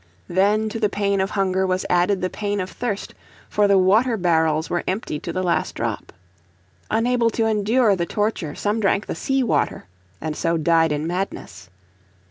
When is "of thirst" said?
2.59-3.13